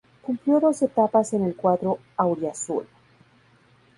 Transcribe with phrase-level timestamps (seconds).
[0.23, 2.87] Cumplió dos etapas en el cuadro "auriazul".